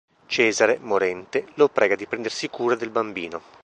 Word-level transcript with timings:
Cesare, 0.25 0.79
morente, 0.81 1.49
lo 1.57 1.69
prega 1.69 1.93
di 1.93 2.07
prendersi 2.07 2.49
cura 2.49 2.73
del 2.73 2.89
bambino. 2.89 3.39